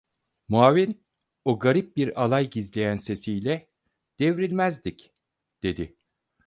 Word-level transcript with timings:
Muavin, 0.47 1.05
o 1.45 1.59
garip 1.59 1.97
bir 1.97 2.21
alay 2.23 2.49
gizleyen 2.49 2.97
sesiyle: 2.97 3.69
"Devrilmezdik…" 4.19 5.13
dedi. 5.63 5.97